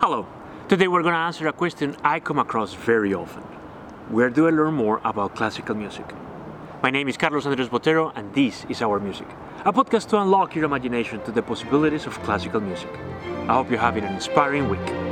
[0.00, 0.26] Hello.
[0.66, 3.42] Today we're going to answer a question I come across very often.
[4.08, 6.06] Where do I learn more about classical music?
[6.82, 9.26] My name is Carlos Andres Botero and this is Our Music,
[9.66, 12.88] a podcast to unlock your imagination to the possibilities of classical music.
[13.46, 15.09] I hope you're having an inspiring week.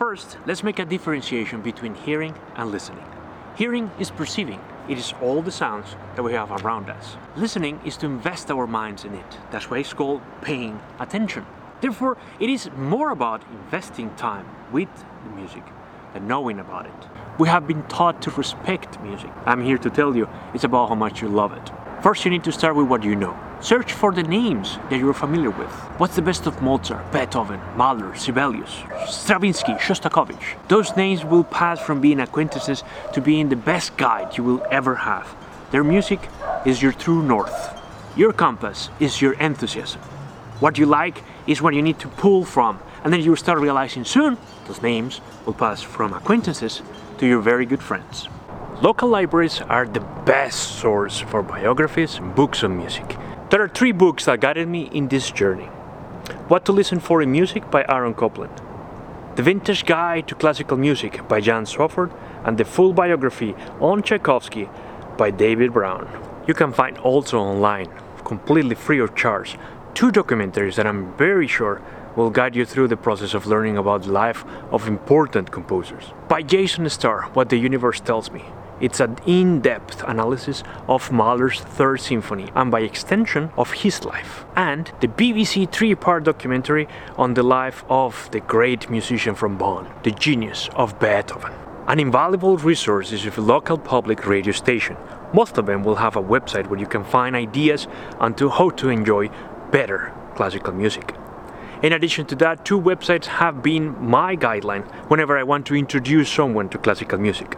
[0.00, 3.04] First, let's make a differentiation between hearing and listening.
[3.54, 7.18] Hearing is perceiving, it is all the sounds that we have around us.
[7.36, 9.38] Listening is to invest our minds in it.
[9.50, 11.44] That's why it's called paying attention.
[11.82, 14.88] Therefore, it is more about investing time with
[15.24, 15.64] the music
[16.14, 17.08] than knowing about it.
[17.38, 19.30] We have been taught to respect music.
[19.44, 21.70] I'm here to tell you it's about how much you love it.
[22.02, 23.38] First, you need to start with what you know.
[23.60, 25.70] Search for the names that you're familiar with.
[25.98, 28.74] What's the best of Mozart, Beethoven, Mahler, Sibelius,
[29.06, 30.56] Stravinsky, Shostakovich?
[30.68, 34.94] Those names will pass from being acquaintances to being the best guide you will ever
[34.94, 35.36] have.
[35.72, 36.20] Their music
[36.64, 37.78] is your true north.
[38.16, 40.00] Your compass is your enthusiasm.
[40.58, 44.06] What you like is what you need to pull from, and then you start realizing
[44.06, 46.80] soon those names will pass from acquaintances
[47.18, 48.30] to your very good friends.
[48.82, 53.14] Local libraries are the best source for biographies and books on music.
[53.50, 55.66] There are three books that guided me in this journey
[56.48, 58.58] What to Listen for in Music by Aaron Copland,
[59.36, 62.10] The Vintage Guide to Classical Music by Jan Swafford,
[62.42, 64.70] and the full biography on Tchaikovsky
[65.18, 66.08] by David Brown.
[66.46, 67.92] You can find also online,
[68.24, 69.58] completely free of charge,
[69.92, 71.82] two documentaries that I'm very sure
[72.16, 76.14] will guide you through the process of learning about the life of important composers.
[76.28, 78.42] By Jason Starr, What the Universe Tells Me,
[78.80, 84.44] it's an in depth analysis of Mahler's Third Symphony and, by extension, of his life.
[84.56, 89.92] And the BBC three part documentary on the life of the great musician from Bonn,
[90.02, 91.52] the genius of Beethoven.
[91.86, 94.96] An invaluable resource is a local public radio station.
[95.34, 97.86] Most of them will have a website where you can find ideas
[98.18, 99.28] on how to enjoy
[99.70, 101.14] better classical music.
[101.82, 106.30] In addition to that, two websites have been my guideline whenever I want to introduce
[106.30, 107.56] someone to classical music.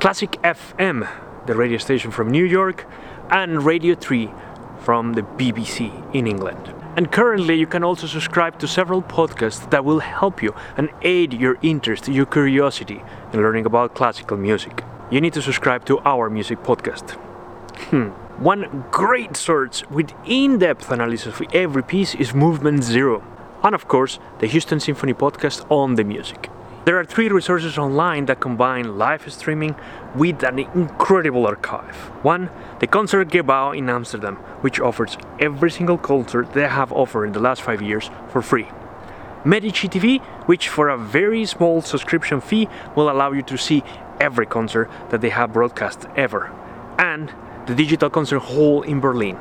[0.00, 1.06] Classic FM,
[1.44, 2.86] the radio station from New York,
[3.28, 4.30] and Radio 3
[4.78, 6.72] from the BBC in England.
[6.96, 11.34] And currently, you can also subscribe to several podcasts that will help you and aid
[11.34, 13.02] your interest, your curiosity
[13.34, 14.82] in learning about classical music.
[15.10, 17.10] You need to subscribe to our music podcast.
[17.90, 18.08] Hmm.
[18.42, 23.22] One great source with in depth analysis of every piece is Movement Zero,
[23.62, 26.48] and of course, the Houston Symphony podcast on the music.
[26.90, 29.76] There are three resources online that combine live streaming
[30.16, 31.94] with an incredible archive.
[32.24, 37.38] One, the Concertgebouw in Amsterdam, which offers every single concert they have offered in the
[37.38, 38.66] last five years for free.
[39.44, 43.84] Medici TV, which for a very small subscription fee will allow you to see
[44.18, 46.50] every concert that they have broadcast ever.
[46.98, 47.32] And
[47.66, 49.38] the Digital Concert Hall in Berlin.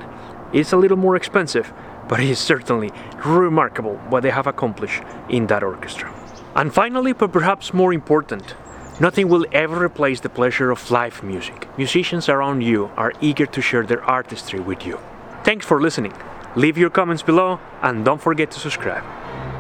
[0.54, 1.74] It's a little more expensive,
[2.08, 2.92] but it is certainly
[3.26, 6.14] remarkable what they have accomplished in that orchestra.
[6.56, 8.56] And finally, but perhaps more important,
[9.00, 11.68] nothing will ever replace the pleasure of live music.
[11.78, 15.00] Musicians around you are eager to share their artistry with you.
[15.44, 16.14] Thanks for listening.
[16.56, 19.04] Leave your comments below and don't forget to subscribe.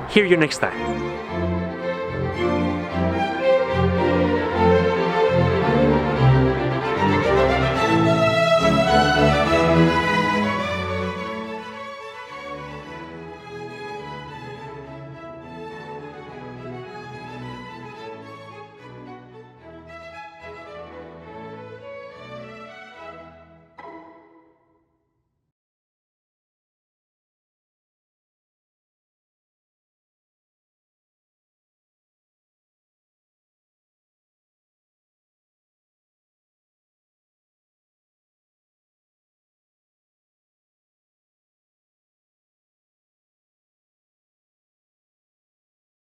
[0.09, 1.48] Hear you next time.